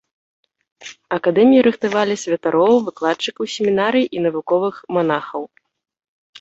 [1.17, 5.43] Акадэміі рыхтавалі святароў, выкладчыкаў семінарый і навуковых манахаў.